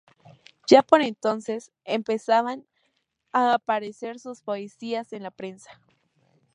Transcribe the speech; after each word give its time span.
Ya 0.67 0.81
por 0.81 1.03
entonces 1.03 1.71
empezaban 1.85 2.65
a 3.33 3.53
aparecer 3.53 4.17
sus 4.17 4.41
poesías 4.41 5.13
en 5.13 5.21
la 5.21 5.29
prensa. 5.29 5.79